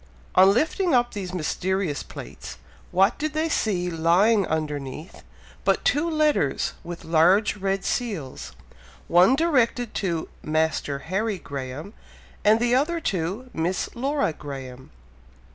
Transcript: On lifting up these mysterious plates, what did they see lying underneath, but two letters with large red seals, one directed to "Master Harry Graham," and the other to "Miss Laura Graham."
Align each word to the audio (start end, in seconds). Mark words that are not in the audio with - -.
On 0.33 0.51
lifting 0.51 0.95
up 0.95 1.11
these 1.13 1.31
mysterious 1.31 2.01
plates, 2.01 2.57
what 2.89 3.19
did 3.19 3.33
they 3.33 3.47
see 3.49 3.87
lying 3.91 4.47
underneath, 4.47 5.21
but 5.63 5.85
two 5.85 6.09
letters 6.09 6.73
with 6.83 7.05
large 7.05 7.55
red 7.57 7.85
seals, 7.85 8.53
one 9.07 9.35
directed 9.35 9.93
to 9.93 10.27
"Master 10.41 10.97
Harry 11.13 11.37
Graham," 11.37 11.93
and 12.43 12.59
the 12.59 12.73
other 12.73 12.99
to 12.99 13.51
"Miss 13.53 13.93
Laura 13.95 14.33
Graham." 14.33 14.89